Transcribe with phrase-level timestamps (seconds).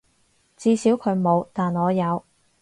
[0.57, 2.23] 至少佢冇，但我有